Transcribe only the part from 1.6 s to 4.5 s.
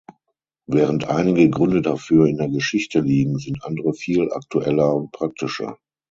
dafür in der Geschichte liegen, sind andere viel